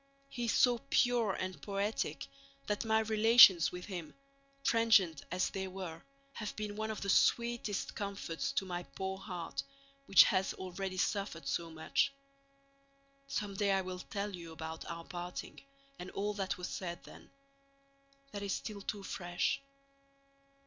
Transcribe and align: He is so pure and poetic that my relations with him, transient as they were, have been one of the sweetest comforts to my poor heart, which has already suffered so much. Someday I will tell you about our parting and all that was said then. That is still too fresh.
He 0.29 0.45
is 0.45 0.51
so 0.53 0.79
pure 0.89 1.33
and 1.33 1.61
poetic 1.61 2.25
that 2.65 2.83
my 2.85 3.01
relations 3.01 3.71
with 3.71 3.85
him, 3.85 4.15
transient 4.63 5.23
as 5.29 5.51
they 5.51 5.67
were, 5.67 6.01
have 6.33 6.55
been 6.55 6.75
one 6.75 6.89
of 6.89 7.01
the 7.01 7.09
sweetest 7.09 7.93
comforts 7.93 8.51
to 8.53 8.65
my 8.65 8.81
poor 8.81 9.19
heart, 9.19 9.61
which 10.07 10.23
has 10.23 10.55
already 10.55 10.97
suffered 10.97 11.47
so 11.47 11.69
much. 11.69 12.11
Someday 13.27 13.69
I 13.71 13.81
will 13.81 13.99
tell 13.99 14.35
you 14.35 14.51
about 14.53 14.85
our 14.85 15.05
parting 15.05 15.61
and 15.99 16.09
all 16.09 16.33
that 16.33 16.57
was 16.57 16.67
said 16.67 17.03
then. 17.03 17.29
That 18.31 18.41
is 18.41 18.53
still 18.53 18.81
too 18.81 19.03
fresh. 19.03 19.61